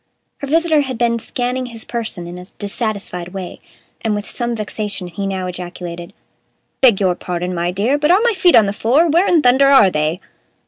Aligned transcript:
Her 0.39 0.47
visitor 0.47 0.81
had 0.81 0.97
been 0.97 1.19
scanning 1.19 1.67
his 1.67 1.85
person 1.85 2.25
in 2.25 2.39
a 2.39 2.45
dissatisfied 2.57 3.35
way, 3.35 3.59
and 4.01 4.15
with 4.15 4.27
some 4.27 4.55
vexation 4.55 5.05
he 5.05 5.27
now 5.27 5.45
ejaculated: 5.45 6.11
"Beg 6.81 6.99
your 6.99 7.13
pardon, 7.13 7.53
my 7.53 7.69
dear, 7.69 7.99
but 7.99 8.09
are 8.09 8.19
my 8.23 8.33
feet 8.33 8.55
on 8.55 8.65
the 8.65 8.73
floor, 8.73 9.03
or 9.03 9.09
where 9.09 9.27
in 9.27 9.43
thunder 9.43 9.67
are 9.67 9.91
they?" 9.91 10.19